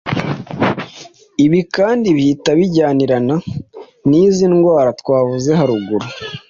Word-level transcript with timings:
ibi 1.45 1.59
kandi 1.75 2.07
bihita 2.17 2.51
bijyanirana 2.59 3.35
n’izi 4.09 4.45
ndwara 4.53 4.89
twavuze 5.01 5.49
haruguru 5.59 6.05